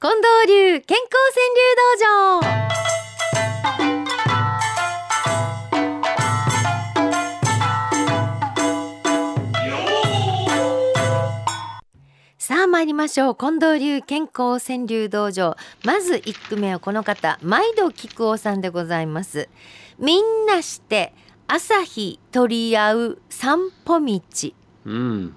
[0.00, 2.46] 近藤流健康川柳道場。
[12.38, 13.34] さあ参りましょう。
[13.34, 15.56] 近藤流健康川柳道場。
[15.84, 19.48] まず一句目はこの方毎度菊尾さんでございます。
[19.98, 21.12] みんなして
[21.48, 24.54] 朝日取り合う散歩道。
[24.84, 25.34] うん。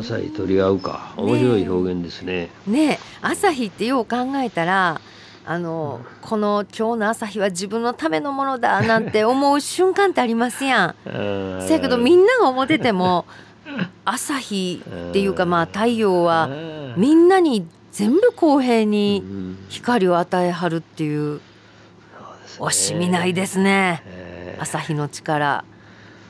[0.00, 1.12] 朝日取り合うか。
[1.16, 2.50] 面白い表現ですね。
[2.66, 2.92] ね。
[2.92, 5.00] え朝日ってよう考えたら
[5.44, 10.94] あのこの今日の朝日は自分のためのものだなんて思う瞬間ってありますやん。
[11.66, 13.26] せやけどみんんなが思ってても
[14.04, 16.48] 朝日っていうかまあ太陽は
[16.96, 21.40] みんなに全部公平に光を与えはるっていう。
[22.58, 24.02] 惜しみないですね。
[24.60, 25.64] 朝日の力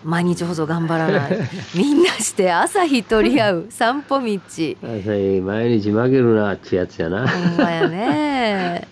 [0.04, 1.38] 毎日ほど頑張らない
[1.74, 7.26] みんなして朝日取り合う 散歩道朝日毎日負けるなってやつやな。
[7.28, 8.88] ほんまやね。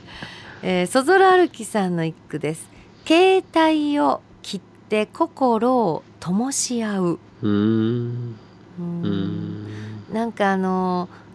[0.62, 2.68] えー、そぞら歩きさんの一句です。
[3.06, 7.18] 携帯を切って心を灯し合う。
[7.42, 8.36] うーん。
[8.78, 9.66] ううんん。
[10.12, 11.29] なんかあのー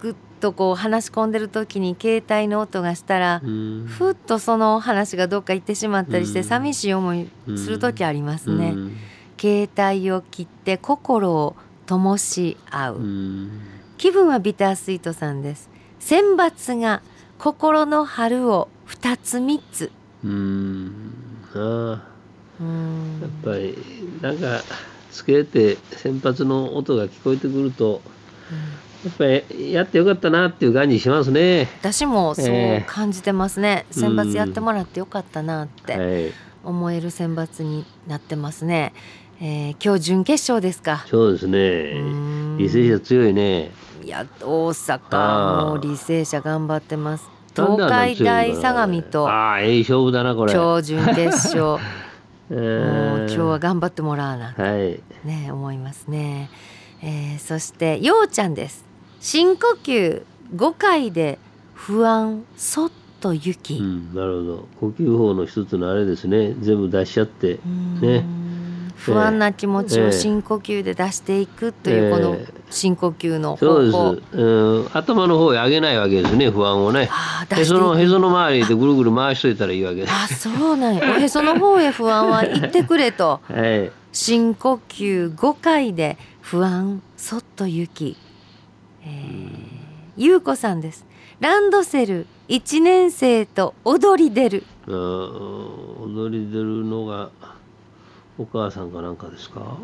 [0.00, 8.70] ぐっとこう話し込んでる時に携帯の音がしたら、うんふっとその話がどっか行ってしまったりして、うん寂しい思いする時ありますね。
[8.70, 8.96] うん
[9.40, 11.56] 携帯を切って心を
[11.86, 12.96] 灯し合う。
[12.96, 13.50] うん。
[13.96, 17.02] 気分はビタースイートさんです選抜が
[17.38, 19.90] 心の春を二つ三つ
[20.22, 21.14] うん。
[21.54, 22.10] ああ。
[22.60, 23.78] うんやっぱり
[24.20, 24.62] なんか
[25.10, 28.02] つけて先発の音が聞こえてくると
[29.04, 31.68] やっぱりやってよかったなっていう感じしますね。
[31.80, 36.32] 私もそうええ感じてますね、選抜やってもらってよかったなってはい。
[36.62, 38.92] 思える選抜になってますね、
[39.40, 41.04] えー今日準決勝ですか。
[41.08, 42.00] そうですね。
[42.02, 42.56] ん。
[42.58, 43.70] 履正社強いね。
[44.04, 47.28] いや大阪もう履正社頑張ってます。
[47.56, 49.28] 東海大の相模と。
[49.28, 50.52] ああ、ええ勝負だな、これ。
[50.52, 51.78] 今日準決勝。
[52.50, 52.60] え も
[53.16, 55.00] うー今日は頑張ってもらわなはい。
[55.24, 56.50] ね思いますね、
[57.02, 58.84] えーそしてようちゃんです
[59.20, 60.22] 深呼吸
[60.54, 61.38] 5回で
[61.74, 64.68] 不安そっと行き、うん、なるほど。
[64.80, 66.54] 呼吸法の一つのあれですね。
[66.60, 67.54] 全部出しちゃって。
[67.64, 68.40] うんね
[69.00, 74.36] 不安な気持ちええを深呼吸で出していくというこのええ深呼吸のそう方法、です。
[74.36, 77.08] うん、頭の方へ上げないわけですね、不安をね。
[77.10, 80.12] あへその、へくその周りでぐるぐる回しといたらいいわけです。
[80.12, 83.90] あそうなんやおへその方へ不安は行ってくれと はい。
[84.12, 88.16] 深呼吸5回で不安そっと行き、
[89.04, 89.52] えー、
[90.16, 91.04] ゆうこさんです。
[91.40, 94.64] ランドセル1年生と踊り出る。
[94.86, 97.30] 踊り出るのが
[98.38, 99.78] お母さんかなんかですか？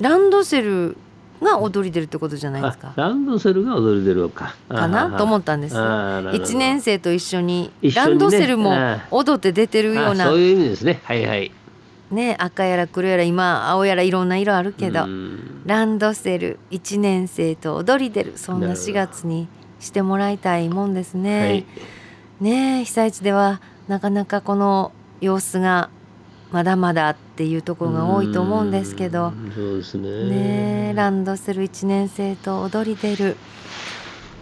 [0.00, 0.96] ランドセル
[1.40, 2.92] が踊り出るってことじゃないですか。
[2.96, 4.56] あランドセルが踊り出るのか。
[4.68, 5.16] かな？
[5.16, 5.78] と思っったんです。
[5.78, 6.44] あーなるほど。
[6.52, 10.26] 1年生と一緒にランドセルもあ踊って出てるような。
[10.26, 11.00] そういう意味ですね。
[11.04, 11.52] はいはい
[12.10, 15.62] ね赤やら黒やら今青やらいろんな色あるけどうん。
[15.66, 19.48] ランドセル1年生と踊り出るそんななるほど4月に
[19.80, 21.40] してもらいたいもんですね。
[21.40, 21.66] はい。
[22.40, 25.90] ねえ被災地ではなかなかこの様子が
[26.52, 30.30] まだまだっていうところが多いと思うんですけどうんそうですね。
[30.30, 33.36] ねえランドセル1年生と踊り出る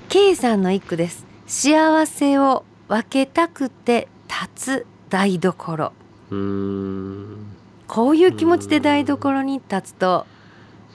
[0.08, 1.26] K さんの一句です。
[1.46, 5.92] 幸せを分けたくて立つ台所。
[6.30, 7.55] うん
[7.88, 10.26] こういう気持ちで台所に立つと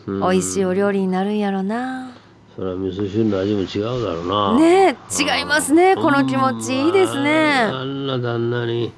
[0.08, 0.20] うん。
[0.22, 2.12] 美味しいお料理になるんやろな。
[2.56, 4.60] それは味噌汁の味も違うだろうな。
[4.60, 6.86] ねえ違いますねこの気持ち。
[6.86, 7.54] いいですうんね。
[7.54, 8.92] あんな旦那に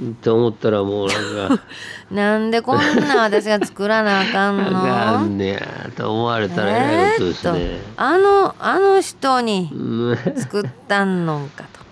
[0.00, 1.62] って思ったらもうなんか。
[2.10, 10.16] なんでこんな私が作らなあかんあかの んねやと思われたらえらいことですね、あのあの人にうん。
[10.36, 11.82] 作ったんのんかと。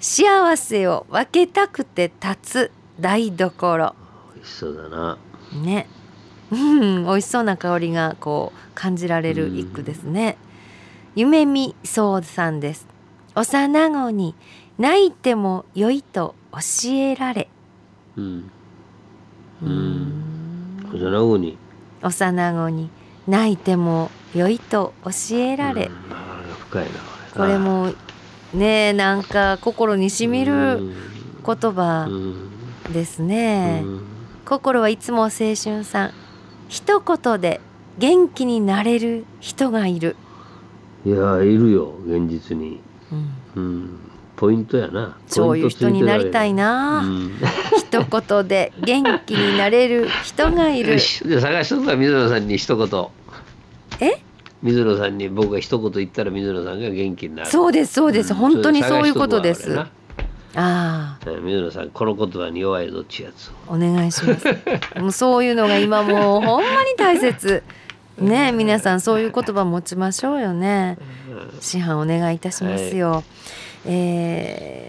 [0.00, 2.70] 幸せを分けたくて立つ
[3.00, 3.94] 台所
[4.38, 5.18] 美味しそうだな。
[5.62, 5.86] ね。
[6.50, 10.36] うん美味しそうな香りがこう感じられる一句ですね。
[11.14, 12.86] 夢見そうさんです。
[13.34, 14.34] 幼子に
[14.78, 17.48] 泣いても良いと教えられ。
[18.16, 18.50] うん。
[19.62, 20.82] ううん。
[20.82, 21.58] ん幼子に。
[22.02, 22.90] 幼子に
[23.26, 25.92] 泣いても良いと教えられ、うん
[26.70, 26.90] 深いな
[27.34, 27.92] これも
[28.54, 30.94] ねなんか心にしみるうん。
[31.44, 32.92] 言葉うん。
[32.92, 34.02] ですね、うん
[34.48, 36.12] 心はいつも青春さん。
[36.70, 37.60] 一言で
[37.98, 40.16] 元気になれる人がいる、
[41.04, 42.80] いやいるよ現実に。
[43.54, 44.00] うん、うん
[44.36, 45.18] ポイントやな。
[45.26, 47.32] そういう人になりたいな、うん。
[47.76, 50.96] 一言で元気になれる人がいる。
[51.00, 53.06] 探しとくか水野さんに一言。
[54.00, 54.22] え？
[54.62, 57.50] 水野さんに僕が一言言ったら水野さんが元気になる。
[57.50, 58.36] そうですそうです、うん。
[58.38, 59.78] 本当にそういうことでそす
[60.54, 61.30] ああ。
[61.42, 63.50] 水野さんこの言葉に弱いぞっちやつ。
[63.68, 64.46] をお願いします。
[64.98, 67.62] もうそういうのが今もうほんまに大切。
[68.18, 70.98] ね皆さんそういう言葉持ちましょうよね。
[71.60, 73.22] 師範お願いいたしますよ、
[73.84, 74.88] えー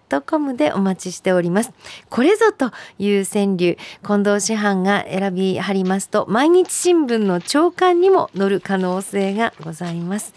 [0.57, 1.71] でお待ちしております。
[2.09, 10.33] これぞという川柳、近藤師範が選びはりますと、毎日新聞の朝刊にも載る可能性がございます。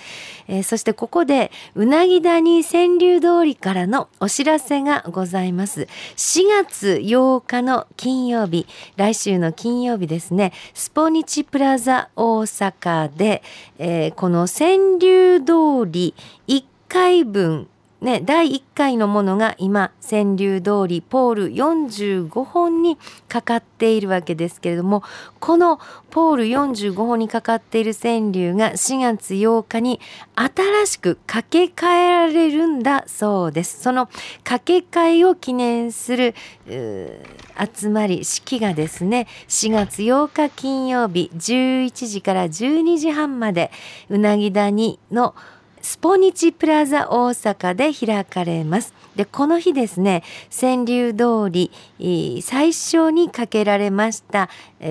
[0.48, 5.88] えーそしてここで、うなぎ谷川柳通りからのお知らせがございます。
[6.16, 8.66] 4月8日の金曜日、
[8.96, 13.42] 来週の金曜日ですね、スポニチプラザ大阪で、
[13.78, 16.14] えーこの川柳通り
[16.46, 17.69] 1回分
[18.02, 25.04] ね、第1回のものが今川柳通りポール45本にかかっているわけですけれども
[25.38, 25.78] この
[26.10, 30.00] ポール45本にかかっている川柳が4月8日に
[30.34, 33.81] 新しく掛け替えられるんだそうです。
[33.81, 34.06] その
[34.43, 36.34] 掛け替えを記念する
[36.66, 43.70] 集まり式がですね4月8日金曜日11時から12時半まで
[44.08, 45.37] うなぎ谷の
[45.82, 48.94] スポニチプラザ大阪で開かれます。
[49.17, 54.49] で、この日ですね、川柳通り、最初にかけられました、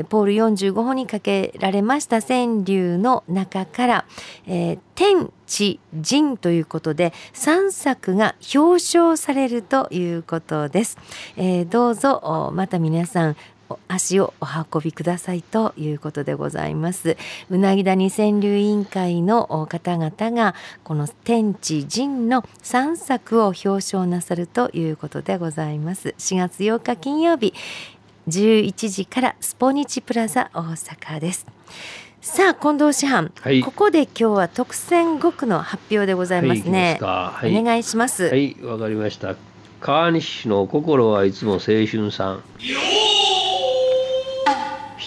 [0.09, 4.05] ポール45本にかけられました川柳の中から、
[4.45, 10.97] えー天地人ということで3作が表彰されるということです。
[11.37, 13.37] えーどうぞまた皆さん
[13.87, 17.17] 足をお運びくださいということでございます。
[17.49, 26.15] うなぎ谷川柳委員会のお方々がこの天地人の3作を表彰なさるということでございます。
[26.17, 27.53] 4月8日金曜日
[28.27, 31.45] 11時からスポニチプラザ大阪です。
[32.21, 36.99] さあ近藤師範、はいここで今日は特選5区の発表でございますはいね。
[37.01, 38.25] はいお願いします。
[38.29, 39.35] はいわかりました
[39.79, 42.43] 川西市の心はいつも青春さん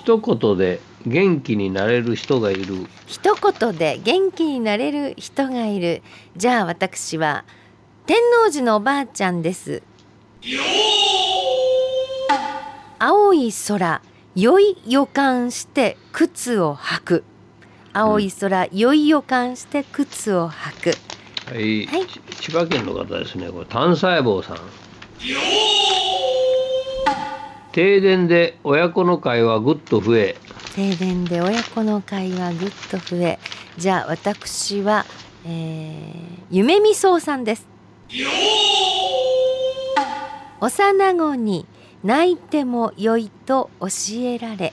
[0.04, 2.86] 一言で元気になれる人がいる。
[3.06, 6.02] 一言で元気になれる人がいる。
[6.36, 7.46] じゃあ私は
[8.04, 9.82] 天王寺のおばあちゃんです。
[12.98, 14.02] 青い空
[14.36, 17.24] 良い予感して靴を履く。
[17.94, 21.50] 青い空良い予感して靴を履く。
[21.50, 22.06] はい、はい。
[22.06, 23.48] ち千葉県の方ですね。
[23.50, 24.56] これ単細胞さん
[27.74, 30.36] 停電で親子の会話ぐっと増え。
[30.76, 33.40] 停電で親子の会話ぐっと増え。
[33.76, 35.04] じゃあ私は、
[35.44, 37.66] えー、夢みそうさんです。
[40.60, 41.66] 幼子に
[42.04, 43.88] 泣いてもよいと教
[44.20, 44.72] えられ、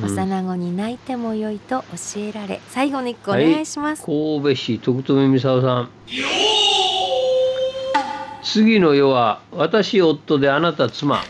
[0.00, 0.06] うん。
[0.06, 2.62] 幼子に泣いてもよいと教えられ。
[2.70, 5.90] 最後の一個お願いします、神戸市徳留美沙さん。
[8.42, 11.22] 次の世は私夫であなた妻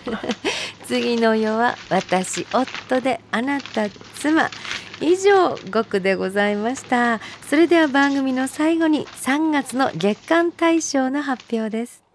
[0.88, 4.48] 次の世は私夫であなた妻。
[5.02, 7.20] 以上5句でございました。
[7.46, 12.07] それでは番組の最後に3月の月間大賞の発表です。